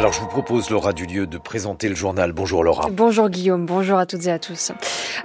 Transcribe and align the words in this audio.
Alors 0.00 0.14
je 0.14 0.20
vous 0.20 0.28
propose, 0.28 0.70
Laura 0.70 0.94
Dulieu, 0.94 1.26
de 1.26 1.36
présenter 1.36 1.86
le 1.90 1.94
journal. 1.94 2.32
Bonjour 2.32 2.64
Laura. 2.64 2.88
Bonjour 2.90 3.28
Guillaume, 3.28 3.66
bonjour 3.66 3.98
à 3.98 4.06
toutes 4.06 4.24
et 4.28 4.30
à 4.30 4.38
tous. 4.38 4.72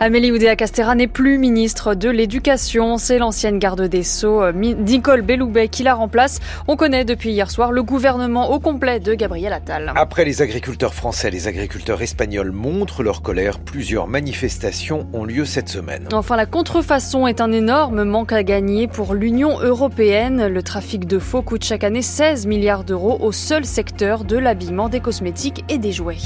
Amélie 0.02 0.34
Oudéa-Castera 0.34 0.96
n'est 0.96 1.08
plus 1.08 1.38
ministre 1.38 1.96
de 1.96 2.10
l'Éducation. 2.10 2.98
C'est 2.98 3.18
l'ancienne 3.18 3.58
garde 3.58 3.84
des 3.84 4.04
Sceaux, 4.04 4.44
euh, 4.44 4.52
Nicole 4.52 5.22
Belloubet, 5.22 5.70
qui 5.70 5.84
la 5.84 5.94
remplace. 5.94 6.42
On 6.68 6.76
connaît 6.76 7.06
depuis 7.06 7.32
hier 7.32 7.50
soir 7.50 7.72
le 7.72 7.84
gouvernement 7.84 8.52
au 8.52 8.60
complet 8.60 9.00
de 9.00 9.14
Gabriel 9.14 9.54
Attal. 9.54 9.94
Après 9.96 10.26
les 10.26 10.42
agriculteurs 10.42 10.94
français, 10.94 11.32
les 11.32 11.48
agriculteurs 11.48 12.02
espagnols 12.02 12.52
montrent 12.52 13.02
leur 13.02 13.22
colère. 13.22 13.60
Plusieurs 13.60 14.08
manifestations 14.08 15.08
ont 15.14 15.24
lieu 15.24 15.46
cette 15.46 15.70
semaine. 15.70 16.10
Enfin, 16.12 16.36
la 16.36 16.46
contrefaçon 16.46 17.28
est 17.28 17.40
un 17.40 17.54
énorme 17.54 18.04
manque 18.04 18.34
à 18.34 18.44
gagner 18.44 18.90
pour 18.90 19.14
l'Union 19.14 19.58
européenne. 19.62 20.48
Le 20.48 20.62
trafic 20.62 21.08
de 21.08 21.20
faux 21.20 21.44
coûte 21.44 21.64
chaque 21.64 21.86
année 21.86 22.02
16 22.02 22.46
milliards 22.46 22.84
d'euros 22.84 23.18
au 23.22 23.32
seul 23.32 23.64
secteur 23.64 24.26
de 24.26 24.36
des 24.72 25.00
cosmétiques 25.00 25.64
et 25.70 25.78
des 25.78 25.92
jouets. 25.92 26.18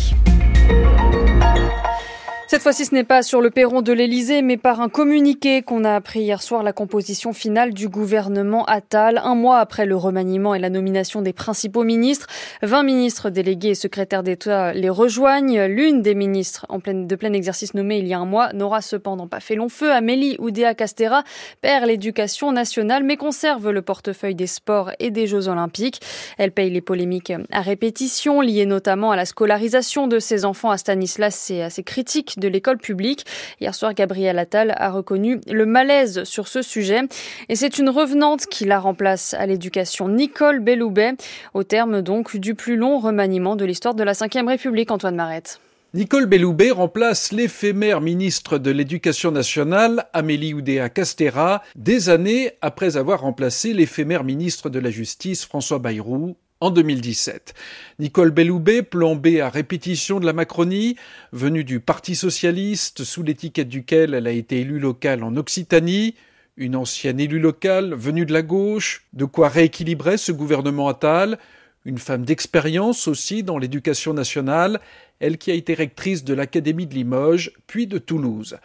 Cette 2.52 2.64
fois-ci, 2.64 2.86
ce 2.86 2.96
n'est 2.96 3.04
pas 3.04 3.22
sur 3.22 3.42
le 3.42 3.52
perron 3.52 3.84
de 3.84 3.94
l'Elysée, 3.94 4.42
mais 4.42 4.58
par 4.58 4.82
un 4.82 4.90
communiqué 4.90 5.62
qu'on 5.62 5.84
a 5.84 5.94
appris 5.94 6.22
hier 6.22 6.42
soir 6.42 6.64
la 6.64 6.74
composition 6.74 7.32
finale 7.32 7.76
du 7.76 7.90
gouvernement 7.90 8.66
Attal. 8.66 9.22
Un 9.24 9.36
mois 9.36 9.60
après 9.60 9.86
le 9.86 9.96
remaniement 9.96 10.56
et 10.56 10.60
la 10.60 10.72
nomination 10.72 11.22
des 11.22 11.32
principaux 11.32 11.84
ministres, 11.84 12.26
20 12.64 12.82
ministres 12.82 13.30
délégués 13.30 13.70
et 13.70 13.76
secrétaires 13.76 14.24
d'État 14.24 14.74
les 14.74 14.90
rejoignent. 14.90 15.66
L'une 15.66 16.02
des 16.02 16.16
ministres 16.16 16.66
en 16.70 16.80
pleine, 16.80 17.06
de 17.06 17.16
plein 17.16 17.34
exercice 17.34 17.76
nommée 17.76 18.00
il 18.00 18.08
y 18.08 18.16
a 18.16 18.20
un 18.20 18.26
mois 18.26 18.52
n'aura 18.54 18.82
cependant 18.82 19.28
pas 19.28 19.42
fait 19.42 19.54
long 19.54 19.70
feu. 19.70 19.92
Amélie 19.92 20.36
Oudéa 20.40 20.74
Castera 20.74 21.24
perd 21.62 21.86
l'éducation 21.86 22.52
nationale, 22.52 23.04
mais 23.04 23.16
conserve 23.16 23.70
le 23.70 23.84
portefeuille 23.84 24.34
des 24.34 24.48
sports 24.48 24.90
et 24.98 25.12
des 25.12 25.28
Jeux 25.28 25.50
olympiques. 25.50 26.02
Elle 26.40 26.52
paye 26.52 26.72
les 26.72 26.82
polémiques 26.82 27.32
à 27.52 27.62
répétition, 27.62 28.42
liées 28.42 28.66
notamment 28.66 29.12
à 29.12 29.16
la 29.16 29.26
scolarisation 29.26 30.08
de 30.08 30.18
ses 30.18 30.46
enfants 30.46 30.72
à 30.72 30.80
Stanislas 30.80 31.52
et 31.52 31.62
à 31.62 31.70
ses 31.70 31.84
critiques 31.84 32.39
de 32.40 32.48
l'école 32.48 32.78
publique. 32.78 33.26
Hier 33.62 33.74
soir, 33.76 33.94
Gabriel 33.94 34.40
Attal 34.40 34.74
a 34.78 34.90
reconnu 34.90 35.40
le 35.48 35.66
malaise 35.66 36.24
sur 36.24 36.48
ce 36.48 36.62
sujet 36.62 37.02
et 37.50 37.56
c'est 37.56 37.78
une 37.78 37.90
revenante 37.90 38.46
qui 38.48 38.66
la 38.66 38.80
remplace 38.80 39.34
à 39.34 39.46
l'éducation, 39.46 40.08
Nicole 40.08 40.60
Belloubet, 40.60 41.14
au 41.54 41.64
terme 41.64 42.02
donc 42.02 42.38
du 42.38 42.56
plus 42.56 42.76
long 42.76 43.00
remaniement 43.00 43.56
de 43.56 43.66
l'histoire 43.66 43.96
de 43.96 44.04
la 44.04 44.14
Ve 44.14 44.48
République, 44.48 44.92
Antoine 44.92 45.16
Marette. 45.16 45.60
Nicole 45.96 46.28
Belloubet 46.28 46.70
remplace 46.70 47.32
l'éphémère 47.32 48.00
ministre 48.00 48.60
de 48.60 48.70
l'Éducation 48.70 49.32
nationale, 49.32 50.06
Amélie 50.14 50.54
Oudéa 50.54 50.88
Castera, 50.88 51.64
des 51.76 52.10
années 52.10 52.52
après 52.62 52.96
avoir 52.96 53.22
remplacé 53.22 53.74
l'éphémère 53.74 54.24
ministre 54.24 54.70
de 54.70 54.78
la 54.78 54.92
Justice, 54.92 55.46
François 55.46 55.80
Bayrou, 55.80 56.36
en 56.62 56.72
2017. 56.72 57.54
Nicole 58.00 58.32
Belloubet, 58.32 58.82
B 58.82 59.40
à 59.42 59.50
répétition 59.50 60.20
de 60.20 60.26
la 60.26 60.34
Macronie, 60.34 60.96
venue 61.32 61.64
du 61.64 61.80
Parti 61.80 62.16
socialiste, 62.16 63.04
sous 63.04 63.24
l'étiquette 63.24 63.70
duquel 63.70 64.14
elle 64.14 64.28
a 64.28 64.32
été 64.32 64.62
élue 64.62 64.80
locale 64.80 65.24
en 65.24 65.36
Occitanie, 65.38 66.16
une 66.58 66.76
ancienne 66.76 67.20
élue 67.20 67.40
locale 67.40 67.94
venue 67.94 68.26
de 68.26 68.34
la 68.34 68.42
gauche, 68.42 69.06
de 69.14 69.26
quoi 69.26 69.48
rééquilibrer 69.48 70.18
ce 70.18 70.34
gouvernement 70.34 70.90
Attal, 70.90 71.40
une 71.86 71.98
femme 71.98 72.26
d'expérience 72.26 73.08
aussi 73.08 73.42
dans 73.44 73.58
l'éducation 73.58 74.14
nationale, 74.14 74.82
elle 75.22 75.38
qui 75.38 75.52
a 75.52 75.54
été 75.54 75.74
rectrice 75.74 76.26
de 76.26 76.34
l'Académie 76.34 76.88
de 76.88 76.94
Limoges, 76.94 77.54
puis 77.68 77.88
de 77.88 77.98
Toulouse. 77.98 78.58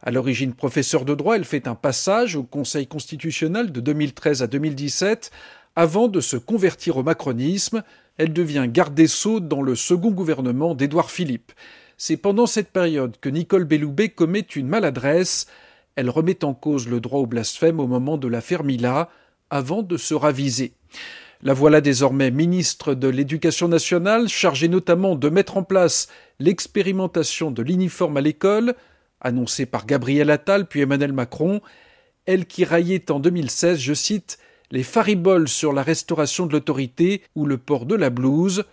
À 0.00 0.10
l'origine 0.10 0.54
professeure 0.54 1.04
de 1.04 1.14
droit, 1.14 1.36
elle 1.36 1.44
fait 1.44 1.68
un 1.68 1.76
passage 1.76 2.34
au 2.34 2.42
Conseil 2.42 2.86
constitutionnel 2.86 3.70
de 3.70 3.80
2013 3.80 4.42
à 4.42 4.46
2017 4.46 5.30
avant 5.76 6.08
de 6.08 6.20
se 6.20 6.36
convertir 6.36 6.96
au 6.98 7.02
macronisme, 7.02 7.82
elle 8.18 8.32
devient 8.32 8.66
garde 8.68 8.94
des 8.94 9.06
Sceaux 9.06 9.40
dans 9.40 9.62
le 9.62 9.74
second 9.74 10.10
gouvernement 10.10 10.74
d'Édouard 10.74 11.10
Philippe. 11.10 11.52
C'est 11.96 12.16
pendant 12.16 12.46
cette 12.46 12.70
période 12.70 13.16
que 13.20 13.28
Nicole 13.28 13.64
Belloubet 13.64 14.10
commet 14.10 14.40
une 14.40 14.68
maladresse. 14.68 15.46
Elle 15.96 16.10
remet 16.10 16.44
en 16.44 16.52
cause 16.52 16.88
le 16.88 17.00
droit 17.00 17.20
au 17.20 17.26
blasphème 17.26 17.80
au 17.80 17.86
moment 17.86 18.18
de 18.18 18.28
l'affaire 18.28 18.64
Mila, 18.64 19.08
avant 19.50 19.82
de 19.82 19.96
se 19.96 20.14
raviser. 20.14 20.74
La 21.42 21.54
voilà 21.54 21.80
désormais 21.80 22.30
ministre 22.30 22.94
de 22.94 23.08
l'Éducation 23.08 23.68
nationale, 23.68 24.28
chargée 24.28 24.68
notamment 24.68 25.16
de 25.16 25.28
mettre 25.28 25.56
en 25.56 25.62
place 25.62 26.08
l'expérimentation 26.38 27.50
de 27.50 27.62
l'uniforme 27.62 28.16
à 28.16 28.20
l'école, 28.20 28.74
annoncée 29.20 29.66
par 29.66 29.86
Gabriel 29.86 30.30
Attal 30.30 30.66
puis 30.66 30.80
Emmanuel 30.80 31.12
Macron, 31.12 31.60
elle 32.26 32.46
qui 32.46 32.64
raillait 32.64 33.10
en 33.10 33.18
2016, 33.18 33.78
je 33.78 33.94
cite, 33.94 34.38
les 34.72 34.82
fariboles 34.82 35.48
sur 35.48 35.72
la 35.72 35.82
restauration 35.82 36.46
de 36.46 36.52
l'autorité 36.52 37.22
ou 37.36 37.44
le 37.44 37.58
port 37.58 37.86
de 37.86 37.94
la 37.94 38.10
blouse. 38.10 38.64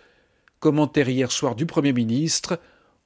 Commentaire 0.58 1.10
hier 1.10 1.30
soir 1.30 1.54
du 1.54 1.66
Premier 1.66 1.92
ministre. 1.92 2.58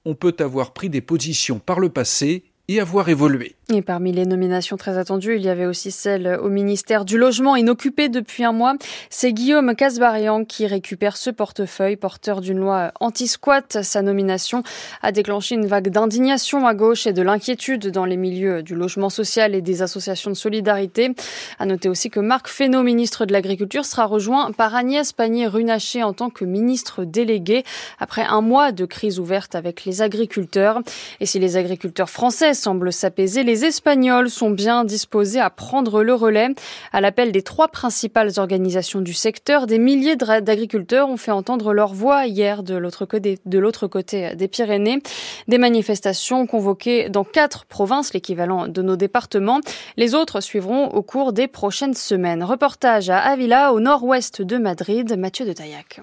On 0.05 0.15
peut 0.15 0.37
avoir 0.38 0.72
pris 0.72 0.88
des 0.88 1.00
positions 1.00 1.59
par 1.59 1.81
le 1.81 1.88
passé 1.88 2.44
et 2.69 2.81
avoir 2.81 3.09
évolué. 3.09 3.56
Et 3.73 3.81
parmi 3.81 4.13
les 4.13 4.27
nominations 4.27 4.77
très 4.77 4.99
attendues, 4.99 5.37
il 5.37 5.43
y 5.43 5.49
avait 5.49 5.65
aussi 5.65 5.91
celle 5.91 6.39
au 6.43 6.51
ministère 6.51 7.07
du 7.07 7.17
Logement 7.17 7.57
inoccupé 7.57 8.11
depuis 8.11 8.45
un 8.45 8.53
mois. 8.53 8.75
C'est 9.09 9.33
Guillaume 9.33 9.75
Casbarian 9.75 10.45
qui 10.45 10.67
récupère 10.67 11.17
ce 11.17 11.31
portefeuille, 11.31 11.97
porteur 11.97 12.43
d'une 12.43 12.59
loi 12.59 12.93
anti-squat. 13.01 13.79
Sa 13.83 14.03
nomination 14.03 14.63
a 15.01 15.13
déclenché 15.13 15.55
une 15.55 15.67
vague 15.67 15.89
d'indignation 15.89 16.67
à 16.67 16.75
gauche 16.75 17.07
et 17.07 17.15
de 17.15 17.23
l'inquiétude 17.23 17.91
dans 17.91 18.05
les 18.05 18.19
milieux 18.19 18.63
du 18.63 18.75
logement 18.75 19.09
social 19.09 19.55
et 19.55 19.63
des 19.63 19.81
associations 19.81 20.31
de 20.31 20.37
solidarité. 20.37 21.15
À 21.59 21.65
noter 21.65 21.89
aussi 21.89 22.11
que 22.11 22.21
Marc 22.21 22.49
Fesneau, 22.49 22.83
ministre 22.83 23.25
de 23.25 23.33
l'Agriculture, 23.33 23.87
sera 23.87 24.05
rejoint 24.05 24.53
par 24.53 24.75
Agnès 24.75 25.11
Pannier-Runacher 25.15 26.03
en 26.03 26.13
tant 26.13 26.29
que 26.29 26.45
ministre 26.45 27.05
délégué 27.05 27.65
après 27.99 28.27
un 28.29 28.43
mois 28.43 28.73
de 28.73 28.85
crise 28.85 29.19
ouverte 29.19 29.55
avec 29.55 29.87
les 29.87 30.03
agriculteurs. 30.03 30.83
Et 31.21 31.25
si 31.25 31.39
les 31.39 31.57
agriculteurs 31.57 32.11
français 32.11 32.53
semblent 32.53 32.93
s'apaiser, 32.93 33.43
les 33.43 33.54
les 33.55 33.67
Espagnols 33.67 34.31
sont 34.31 34.51
bien 34.51 34.85
disposés 34.85 35.39
à 35.39 35.49
prendre 35.49 36.03
le 36.03 36.13
relais. 36.13 36.49
À 36.93 37.01
l'appel 37.01 37.31
des 37.31 37.43
trois 37.43 37.69
principales 37.69 38.33
organisations 38.39 39.01
du 39.01 39.15
secteur, 39.15 39.69
des 39.69 39.79
milliers 39.79 40.17
d'agriculteurs 40.17 41.09
ont 41.09 41.17
fait 41.17 41.31
entendre 41.31 41.73
leur 41.73 41.95
voix 41.95 42.27
hier 42.27 42.65
de 42.65 42.75
l'autre 42.75 43.07
côté, 43.07 43.39
des 43.47 44.49
Pyrénées. 44.49 44.99
Des 45.47 45.59
manifestations 45.59 46.49
convoquées 46.49 47.09
dans 47.11 47.23
quatre 47.23 47.65
provinces, 47.67 48.13
l'équivalent 48.13 48.67
de 48.67 48.83
nos 48.83 48.97
départements. 48.97 49.61
Les 49.97 50.17
autres 50.17 50.41
suivront 50.41 50.89
au 50.89 51.03
cours 51.03 51.33
des 51.33 51.47
prochaines 51.47 51.95
semaines. 51.95 52.43
Reportage 52.43 53.09
à 53.09 53.21
Avila, 53.21 53.73
au 53.73 53.79
nord-ouest 53.79 54.43
de 54.43 54.59
Madrid. 54.59 55.17
Mathieu 55.17 55.47
de 55.47 55.53
Taillac. 55.53 56.01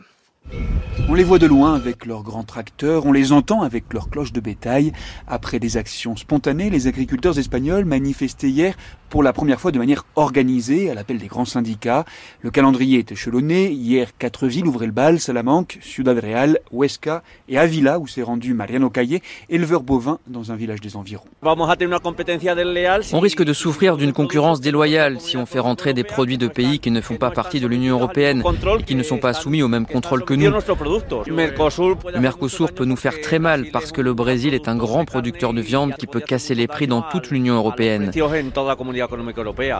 On 1.09 1.13
les 1.13 1.23
voit 1.25 1.39
de 1.39 1.45
loin 1.45 1.75
avec 1.75 2.05
leurs 2.05 2.23
grands 2.23 2.43
tracteurs, 2.43 3.05
on 3.05 3.11
les 3.11 3.33
entend 3.33 3.63
avec 3.63 3.91
leurs 3.91 4.09
cloches 4.09 4.31
de 4.31 4.39
bétail. 4.39 4.93
Après 5.27 5.59
des 5.59 5.75
actions 5.75 6.15
spontanées, 6.15 6.69
les 6.69 6.87
agriculteurs 6.87 7.37
espagnols 7.37 7.83
manifestaient 7.83 8.49
hier 8.49 8.75
pour 9.09 9.21
la 9.21 9.33
première 9.33 9.59
fois 9.59 9.71
de 9.71 9.77
manière 9.77 10.05
organisée 10.15 10.89
à 10.89 10.93
l'appel 10.93 11.17
des 11.17 11.27
grands 11.27 11.43
syndicats. 11.43 12.05
Le 12.41 12.49
calendrier 12.49 12.99
est 12.99 13.11
échelonné. 13.11 13.71
Hier, 13.71 14.07
quatre 14.17 14.47
villes 14.47 14.65
ouvraient 14.65 14.85
le 14.85 14.93
bal, 14.93 15.19
Salamanque, 15.19 15.79
Ciudad 15.81 16.17
Real, 16.17 16.59
Huesca 16.71 17.23
et 17.49 17.57
Avila 17.57 17.99
où 17.99 18.07
s'est 18.07 18.21
rendu 18.21 18.53
Mariano 18.53 18.89
Calle, 18.89 19.19
éleveur 19.49 19.83
bovin 19.83 20.19
dans 20.27 20.53
un 20.53 20.55
village 20.55 20.79
des 20.79 20.95
environs. 20.95 21.25
On 21.43 23.19
risque 23.19 23.43
de 23.43 23.53
souffrir 23.53 23.97
d'une 23.97 24.13
concurrence 24.13 24.61
déloyale 24.61 25.19
si 25.19 25.35
on 25.35 25.45
fait 25.45 25.59
rentrer 25.59 25.93
des 25.93 26.05
produits 26.05 26.37
de 26.37 26.47
pays 26.47 26.79
qui 26.79 26.91
ne 26.91 27.01
font 27.01 27.17
pas 27.17 27.31
partie 27.31 27.59
de 27.59 27.67
l'Union 27.67 27.95
européenne 27.95 28.43
et 28.79 28.83
qui 28.83 28.95
ne 28.95 29.03
sont 29.03 29.17
pas 29.17 29.33
soumis 29.33 29.61
au 29.61 29.67
même 29.67 29.85
contrôle 29.85 30.23
que 30.23 30.30
nous. 30.35 30.51
Le 30.51 32.19
Mercosur 32.19 32.73
peut 32.73 32.85
nous 32.85 32.95
faire 32.95 33.19
très 33.21 33.39
mal 33.39 33.67
parce 33.71 33.91
que 33.91 34.01
le 34.01 34.13
Brésil 34.13 34.53
est 34.53 34.67
un 34.67 34.75
grand 34.75 35.05
producteur 35.05 35.53
de 35.53 35.61
viande 35.61 35.95
qui 35.95 36.07
peut 36.07 36.19
casser 36.19 36.55
les 36.55 36.67
prix 36.67 36.87
dans 36.87 37.01
toute 37.01 37.29
l'Union 37.31 37.55
européenne. 37.55 38.11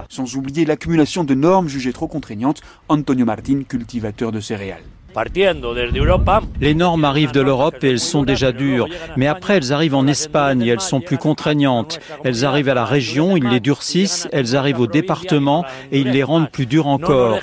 Sans 0.10 0.36
oublier 0.36 0.66
l'accumulation 0.66 1.24
de 1.24 1.34
normes 1.34 1.68
jugées 1.68 1.94
trop 1.94 2.08
contraignantes, 2.08 2.62
Antonio 2.90 3.26
Martin, 3.26 3.64
cultivateur 3.68 4.32
de 4.32 4.40
céréales. 4.40 4.84
Les 6.60 6.74
normes 6.74 7.06
arrivent 7.06 7.32
de 7.32 7.42
l'Europe 7.42 7.84
et 7.84 7.90
elles 7.90 8.00
sont 8.00 8.24
déjà 8.24 8.52
dures, 8.52 8.88
mais 9.18 9.28
après 9.28 9.58
elles 9.58 9.74
arrivent 9.74 9.96
en 9.96 10.08
Espagne 10.08 10.62
et 10.62 10.70
elles 10.70 10.82
sont 10.82 11.02
plus 11.02 11.18
contraignantes. 11.18 12.00
Elles 12.24 12.46
arrivent 12.46 12.70
à 12.70 12.74
la 12.74 12.86
région, 12.86 13.36
ils 13.38 13.48
les 13.48 13.60
durcissent, 13.60 14.28
elles 14.32 14.56
arrivent 14.56 14.80
au 14.80 14.88
département 14.88 15.66
et 15.92 16.00
ils 16.00 16.12
les 16.12 16.24
rendent 16.24 16.50
plus 16.50 16.66
dures 16.66 16.88
encore. 16.88 17.40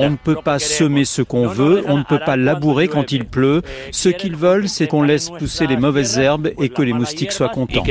On 0.00 0.10
ne 0.10 0.16
peut 0.16 0.36
pas 0.36 0.58
semer 0.58 1.04
ce 1.04 1.22
qu'on 1.22 1.46
veut, 1.46 1.84
on 1.86 1.98
ne 1.98 2.04
peut 2.04 2.20
pas 2.24 2.36
labourer 2.36 2.88
quand 2.88 3.12
il 3.12 3.24
pleut. 3.24 3.62
Ce 3.92 4.08
qu'ils 4.08 4.36
veulent, 4.36 4.68
c'est 4.68 4.86
qu'on 4.86 5.02
laisse 5.02 5.30
pousser 5.30 5.66
les 5.66 5.76
mauvaises 5.76 6.18
herbes 6.18 6.50
et 6.58 6.68
que 6.68 6.82
les 6.82 6.92
moustiques 6.92 7.32
soient 7.32 7.48
contents. 7.48 7.82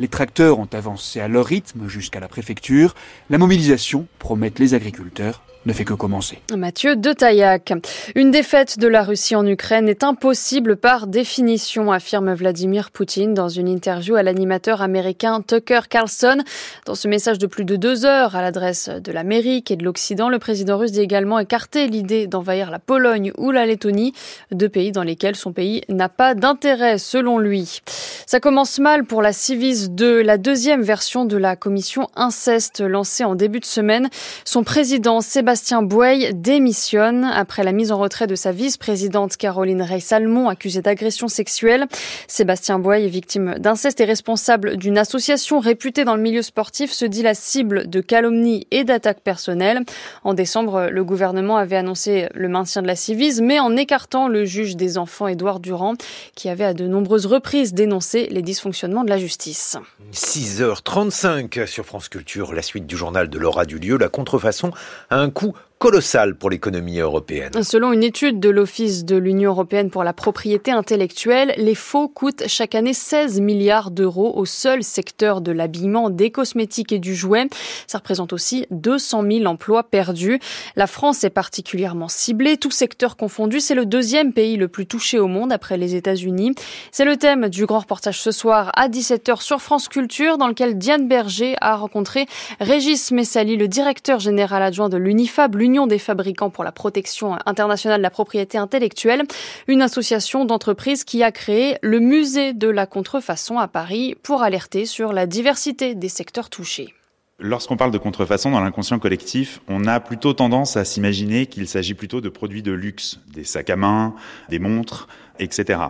Les 0.00 0.08
tracteurs 0.08 0.58
ont 0.58 0.68
avancé 0.72 1.20
à 1.20 1.28
leur 1.28 1.46
rythme 1.46 1.86
jusqu'à 1.88 2.18
la 2.18 2.28
préfecture. 2.28 2.94
La 3.30 3.38
mobilisation, 3.38 4.06
promettent 4.18 4.58
les 4.58 4.74
agriculteurs, 4.74 5.42
ne 5.66 5.72
fait 5.72 5.84
que 5.84 5.94
commencer. 5.94 6.38
Mathieu 6.56 6.96
de 6.96 7.12
Taillac. 7.12 7.73
Une 8.14 8.30
défaite 8.30 8.78
de 8.78 8.88
la 8.88 9.02
Russie 9.02 9.36
en 9.36 9.46
Ukraine 9.46 9.88
est 9.88 10.04
impossible 10.04 10.76
par 10.76 11.06
définition, 11.06 11.92
affirme 11.92 12.32
Vladimir 12.34 12.90
Poutine 12.90 13.34
dans 13.34 13.48
une 13.48 13.68
interview 13.68 14.14
à 14.14 14.22
l'animateur 14.22 14.82
américain 14.82 15.40
Tucker 15.40 15.80
Carlson. 15.88 16.38
Dans 16.86 16.94
ce 16.94 17.08
message 17.08 17.38
de 17.38 17.46
plus 17.46 17.64
de 17.64 17.76
deux 17.76 18.04
heures 18.04 18.36
à 18.36 18.42
l'adresse 18.42 18.88
de 18.88 19.12
l'Amérique 19.12 19.70
et 19.70 19.76
de 19.76 19.84
l'Occident, 19.84 20.28
le 20.28 20.38
président 20.38 20.78
russe 20.78 20.92
dit 20.92 21.00
également 21.00 21.38
écarter 21.38 21.86
l'idée 21.86 22.26
d'envahir 22.26 22.70
la 22.70 22.78
Pologne 22.78 23.32
ou 23.38 23.50
la 23.50 23.66
Lettonie, 23.66 24.12
deux 24.50 24.68
pays 24.68 24.92
dans 24.92 25.02
lesquels 25.02 25.36
son 25.36 25.52
pays 25.52 25.82
n'a 25.88 26.08
pas 26.08 26.34
d'intérêt, 26.34 26.98
selon 26.98 27.38
lui. 27.38 27.80
Ça 28.26 28.40
commence 28.40 28.78
mal 28.78 29.04
pour 29.04 29.22
la 29.22 29.32
Civis 29.32 29.90
2, 29.90 30.22
la 30.22 30.38
deuxième 30.38 30.82
version 30.82 31.24
de 31.24 31.36
la 31.36 31.56
commission 31.56 32.08
inceste 32.16 32.80
lancée 32.80 33.24
en 33.24 33.34
début 33.34 33.60
de 33.60 33.64
semaine. 33.64 34.08
Son 34.44 34.64
président 34.64 35.20
Sébastien 35.20 35.82
Bouey 35.82 36.32
démissionne 36.32 37.24
après 37.24 37.63
la 37.64 37.72
mise 37.72 37.92
en 37.92 37.98
retrait 37.98 38.26
de 38.26 38.34
sa 38.34 38.52
vice-présidente 38.52 39.36
Caroline 39.36 39.82
Rey-Salmon, 39.82 40.48
accusée 40.48 40.82
d'agression 40.82 41.28
sexuelle. 41.28 41.86
Sébastien 42.28 42.78
Bouey, 42.78 43.06
victime 43.08 43.54
d'inceste 43.58 44.00
et 44.00 44.04
responsable 44.04 44.76
d'une 44.76 44.98
association 44.98 45.58
réputée 45.58 46.04
dans 46.04 46.16
le 46.16 46.22
milieu 46.22 46.42
sportif, 46.42 46.92
se 46.92 47.04
dit 47.04 47.22
la 47.22 47.34
cible 47.34 47.88
de 47.88 48.00
calomnies 48.00 48.66
et 48.70 48.84
d'attaques 48.84 49.20
personnelles. 49.20 49.80
En 50.22 50.34
décembre, 50.34 50.88
le 50.90 51.04
gouvernement 51.04 51.56
avait 51.56 51.76
annoncé 51.76 52.28
le 52.34 52.48
maintien 52.48 52.82
de 52.82 52.86
la 52.86 52.96
civise, 52.96 53.40
mais 53.40 53.58
en 53.58 53.76
écartant 53.76 54.28
le 54.28 54.44
juge 54.44 54.76
des 54.76 54.98
enfants 54.98 55.26
Édouard 55.26 55.60
Durand, 55.60 55.94
qui 56.34 56.48
avait 56.48 56.64
à 56.64 56.74
de 56.74 56.86
nombreuses 56.86 57.26
reprises 57.26 57.74
dénoncé 57.74 58.28
les 58.30 58.42
dysfonctionnements 58.42 59.04
de 59.04 59.10
la 59.10 59.18
justice. 59.18 59.76
6h35 60.12 61.66
sur 61.66 61.84
France 61.84 62.08
Culture, 62.08 62.52
la 62.52 62.62
suite 62.62 62.86
du 62.86 62.96
journal 62.96 63.28
de 63.28 63.38
Laura 63.38 63.64
Dulieu, 63.64 63.96
la 63.96 64.08
contrefaçon 64.08 64.70
a 65.10 65.18
un 65.18 65.30
coût 65.30 65.54
colossal 65.78 66.34
pour 66.34 66.50
l'économie 66.50 66.98
européenne. 66.98 67.62
Selon 67.62 67.92
une 67.92 68.02
étude 68.02 68.40
de 68.40 68.48
l'Office 68.48 69.04
de 69.04 69.16
l'Union 69.16 69.50
européenne 69.50 69.90
pour 69.90 70.02
la 70.02 70.12
propriété 70.12 70.70
intellectuelle, 70.70 71.52
les 71.58 71.74
faux 71.74 72.08
coûtent 72.08 72.44
chaque 72.46 72.74
année 72.74 72.94
16 72.94 73.40
milliards 73.40 73.90
d'euros 73.90 74.32
au 74.34 74.46
seul 74.46 74.82
secteur 74.82 75.40
de 75.40 75.52
l'habillement, 75.52 76.08
des 76.10 76.30
cosmétiques 76.30 76.92
et 76.92 76.98
du 76.98 77.14
jouet. 77.14 77.48
Ça 77.86 77.98
représente 77.98 78.32
aussi 78.32 78.66
200 78.70 79.24
000 79.30 79.44
emplois 79.44 79.82
perdus. 79.82 80.40
La 80.76 80.86
France 80.86 81.22
est 81.24 81.30
particulièrement 81.30 82.08
ciblée, 82.08 82.56
tout 82.56 82.70
secteur 82.70 83.16
confondu. 83.16 83.60
C'est 83.60 83.74
le 83.74 83.84
deuxième 83.84 84.32
pays 84.32 84.56
le 84.56 84.68
plus 84.68 84.86
touché 84.86 85.18
au 85.18 85.26
monde 85.26 85.52
après 85.52 85.76
les 85.76 85.94
États-Unis. 85.94 86.54
C'est 86.92 87.04
le 87.04 87.16
thème 87.16 87.48
du 87.48 87.66
grand 87.66 87.80
reportage 87.80 88.20
ce 88.20 88.30
soir 88.30 88.70
à 88.74 88.88
17h 88.88 89.42
sur 89.42 89.60
France 89.60 89.88
Culture 89.88 90.38
dans 90.38 90.48
lequel 90.48 90.78
Diane 90.78 91.08
Berger 91.08 91.56
a 91.60 91.76
rencontré 91.76 92.26
Régis 92.60 93.10
Messali, 93.10 93.56
le 93.56 93.68
directeur 93.68 94.18
général 94.18 94.62
adjoint 94.62 94.88
de 94.88 94.96
l'UNIFAB, 94.96 95.56
l'Union 95.64 95.86
des 95.86 95.98
fabricants 95.98 96.50
pour 96.50 96.62
la 96.62 96.72
protection 96.72 97.38
internationale 97.46 98.00
de 98.00 98.02
la 98.02 98.10
propriété 98.10 98.58
intellectuelle, 98.58 99.22
une 99.66 99.80
association 99.80 100.44
d'entreprises 100.44 101.04
qui 101.04 101.22
a 101.22 101.32
créé 101.32 101.78
le 101.80 102.00
musée 102.00 102.52
de 102.52 102.68
la 102.68 102.84
contrefaçon 102.84 103.58
à 103.58 103.66
Paris 103.66 104.14
pour 104.22 104.42
alerter 104.42 104.84
sur 104.84 105.14
la 105.14 105.26
diversité 105.26 105.94
des 105.94 106.10
secteurs 106.10 106.50
touchés. 106.50 106.92
Lorsqu'on 107.38 107.78
parle 107.78 107.92
de 107.92 107.98
contrefaçon 107.98 108.50
dans 108.50 108.60
l'inconscient 108.60 108.98
collectif, 108.98 109.62
on 109.66 109.86
a 109.86 110.00
plutôt 110.00 110.34
tendance 110.34 110.76
à 110.76 110.84
s'imaginer 110.84 111.46
qu'il 111.46 111.66
s'agit 111.66 111.94
plutôt 111.94 112.20
de 112.20 112.28
produits 112.28 112.62
de 112.62 112.72
luxe, 112.72 113.20
des 113.32 113.44
sacs 113.44 113.70
à 113.70 113.76
main, 113.76 114.14
des 114.50 114.58
montres, 114.58 115.08
etc. 115.38 115.80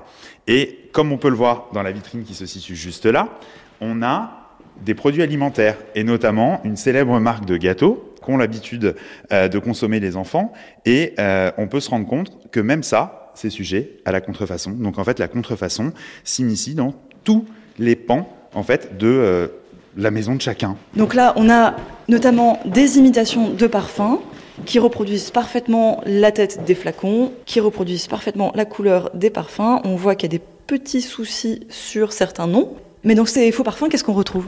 Et 0.47 0.88
comme 0.93 1.11
on 1.11 1.19
peut 1.19 1.31
le 1.31 1.35
voir 1.35 1.67
dans 1.73 1.82
la 1.82 1.91
vitrine 1.91 2.23
qui 2.23 2.35
se 2.35 2.47
situe 2.47 2.76
juste 2.76 3.06
là, 3.06 3.41
on 3.81 4.05
a 4.05 4.53
des 4.82 4.94
produits 4.94 5.23
alimentaires, 5.23 5.76
et 5.94 6.05
notamment 6.05 6.61
une 6.65 6.76
célèbre 6.76 7.19
marque 7.19 7.44
de 7.44 7.56
gâteaux 7.56 8.13
qu'ont 8.25 8.37
l'habitude 8.37 8.97
euh, 9.32 9.49
de 9.49 9.59
consommer 9.59 10.00
les 10.00 10.17
enfants, 10.17 10.53
et 10.85 11.15
euh, 11.19 11.50
on 11.59 11.69
peut 11.69 11.81
se 11.81 11.91
rendre 11.91 12.06
compte 12.06 12.50
que 12.50 12.61
même 12.61 12.82
ça, 12.82 13.32
c'est 13.35 13.50
sujet 13.50 13.99
à 14.05 14.12
la 14.12 14.21
contrefaçon. 14.21 14.71
Donc 14.71 14.99
en 14.99 15.05
fait, 15.05 15.19
la 15.19 15.29
contrefaçon 15.29 15.93
s'initie 16.25 16.75
dans 16.75 16.94
tous 17.25 17.44
les 17.79 17.97
pans 17.97 18.29
en 18.55 18.62
fait 18.62 18.97
de 18.97 19.09
euh, 19.09 19.49
la 19.97 20.11
maison 20.11 20.35
de 20.35 20.41
chacun. 20.41 20.76
Donc 20.97 21.15
là, 21.15 21.32
on 21.37 21.50
a 21.50 21.75
notamment 22.09 22.61
des 22.65 22.99
imitations 22.99 23.50
de 23.50 23.67
parfums 23.67 24.19
qui 24.67 24.79
reproduisent 24.79 25.31
parfaitement 25.31 26.00
la 26.06 26.31
tête 26.31 26.65
des 26.65 26.75
flacons, 26.75 27.32
qui 27.44 27.61
reproduisent 27.61 28.06
parfaitement 28.06 28.53
la 28.55 28.65
couleur 28.65 29.11
des 29.15 29.31
parfums. 29.31 29.81
On 29.85 29.97
voit 29.97 30.15
qu'il 30.15 30.32
y 30.32 30.35
a 30.35 30.38
des 30.38 30.44
petits 30.67 31.03
soucis 31.03 31.67
sur 31.69 32.12
certains 32.12 32.47
noms. 32.47 32.75
Mais 33.05 33.15
dans 33.15 33.27
ces 33.27 33.53
faux 33.53 33.65
parfums, 33.65 33.89
qu'est-ce 33.91 34.05
qu'on 34.05 34.15
retrouve? 34.15 34.47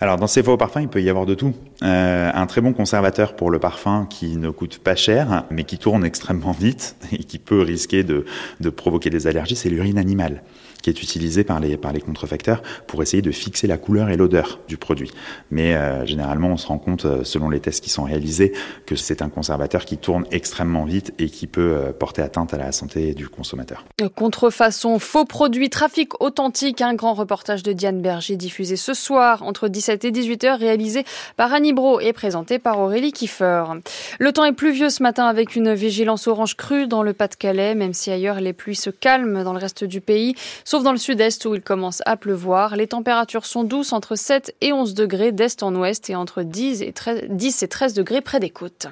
Alors 0.00 0.16
dans 0.16 0.28
ces 0.28 0.42
faux 0.42 0.56
parfums, 0.56 0.80
il 0.82 0.88
peut 0.88 1.02
y 1.02 1.10
avoir 1.10 1.26
de 1.26 1.34
tout. 1.34 1.52
Euh, 1.82 2.30
un 2.32 2.46
très 2.46 2.60
bon 2.60 2.72
conservateur 2.72 3.34
pour 3.34 3.50
le 3.50 3.58
parfum 3.58 4.06
qui 4.08 4.36
ne 4.36 4.50
coûte 4.50 4.78
pas 4.78 4.94
cher, 4.94 5.44
mais 5.50 5.64
qui 5.64 5.78
tourne 5.78 6.04
extrêmement 6.04 6.52
vite 6.52 6.96
et 7.12 7.18
qui 7.18 7.38
peut 7.38 7.62
risquer 7.62 8.04
de, 8.04 8.24
de 8.60 8.70
provoquer 8.70 9.10
des 9.10 9.26
allergies, 9.26 9.56
c'est 9.56 9.70
l'urine 9.70 9.98
animale 9.98 10.42
qui 10.86 10.90
est 10.90 11.02
utilisée 11.02 11.42
par 11.42 11.58
les, 11.58 11.76
par 11.76 11.92
les 11.92 12.00
contrefacteurs 12.00 12.62
pour 12.86 13.02
essayer 13.02 13.20
de 13.20 13.32
fixer 13.32 13.66
la 13.66 13.76
couleur 13.76 14.08
et 14.08 14.16
l'odeur 14.16 14.60
du 14.68 14.76
produit. 14.76 15.10
Mais 15.50 15.74
euh, 15.74 16.06
généralement, 16.06 16.50
on 16.50 16.56
se 16.56 16.68
rend 16.68 16.78
compte, 16.78 17.06
euh, 17.06 17.24
selon 17.24 17.50
les 17.50 17.58
tests 17.58 17.82
qui 17.82 17.90
sont 17.90 18.04
réalisés, 18.04 18.52
que 18.86 18.94
c'est 18.94 19.20
un 19.20 19.28
conservateur 19.28 19.84
qui 19.84 19.98
tourne 19.98 20.26
extrêmement 20.30 20.84
vite 20.84 21.12
et 21.18 21.28
qui 21.28 21.48
peut 21.48 21.74
euh, 21.74 21.92
porter 21.92 22.22
atteinte 22.22 22.54
à 22.54 22.56
la 22.56 22.70
santé 22.70 23.14
du 23.14 23.28
consommateur. 23.28 23.84
Contrefaçon, 24.14 25.00
faux 25.00 25.24
produits, 25.24 25.70
trafic 25.70 26.22
authentique, 26.22 26.80
un 26.80 26.94
grand 26.94 27.14
reportage 27.14 27.64
de 27.64 27.72
Diane 27.72 28.00
Berger 28.00 28.36
diffusé 28.36 28.76
ce 28.76 28.94
soir 28.94 29.42
entre 29.42 29.66
17 29.66 30.04
et 30.04 30.12
18 30.12 30.44
heures, 30.44 30.58
réalisé 30.60 31.04
par 31.36 31.52
Annie 31.52 31.72
Bro 31.72 31.98
et 31.98 32.12
présenté 32.12 32.60
par 32.60 32.78
Aurélie 32.78 33.10
Kiefer. 33.10 33.64
Le 34.20 34.32
temps 34.32 34.44
est 34.44 34.52
pluvieux 34.52 34.90
ce 34.90 35.02
matin 35.02 35.26
avec 35.26 35.56
une 35.56 35.74
vigilance 35.74 36.28
orange 36.28 36.56
crue 36.56 36.86
dans 36.86 37.02
le 37.02 37.12
Pas-de-Calais, 37.12 37.74
même 37.74 37.92
si 37.92 38.12
ailleurs 38.12 38.38
les 38.38 38.52
pluies 38.52 38.76
se 38.76 38.90
calment 38.90 39.42
dans 39.42 39.52
le 39.52 39.58
reste 39.58 39.82
du 39.82 40.00
pays. 40.00 40.36
Sauf 40.76 40.84
dans 40.84 40.92
le 40.92 40.98
sud-est 40.98 41.42
où 41.46 41.54
il 41.54 41.62
commence 41.62 42.02
à 42.04 42.18
pleuvoir. 42.18 42.76
Les 42.76 42.86
températures 42.86 43.46
sont 43.46 43.64
douces 43.64 43.94
entre 43.94 44.14
7 44.14 44.54
et 44.60 44.74
11 44.74 44.92
degrés 44.92 45.32
d'est 45.32 45.62
en 45.62 45.74
ouest 45.74 46.10
et 46.10 46.14
entre 46.14 46.42
10 46.42 46.82
et 46.82 46.92
13, 46.92 47.28
10 47.30 47.62
et 47.62 47.68
13 47.68 47.94
degrés 47.94 48.20
près 48.20 48.40
des 48.40 48.50
côtes. 48.50 48.88